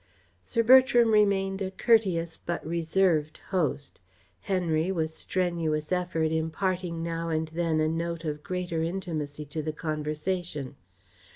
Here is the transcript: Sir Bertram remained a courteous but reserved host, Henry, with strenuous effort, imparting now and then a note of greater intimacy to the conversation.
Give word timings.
Sir 0.41 0.63
Bertram 0.63 1.11
remained 1.11 1.61
a 1.61 1.69
courteous 1.69 2.35
but 2.35 2.65
reserved 2.65 3.37
host, 3.51 3.99
Henry, 4.39 4.91
with 4.91 5.11
strenuous 5.11 5.91
effort, 5.91 6.31
imparting 6.31 7.03
now 7.03 7.29
and 7.29 7.49
then 7.49 7.79
a 7.79 7.87
note 7.87 8.25
of 8.25 8.41
greater 8.41 8.81
intimacy 8.81 9.45
to 9.45 9.61
the 9.61 9.73
conversation. 9.73 10.75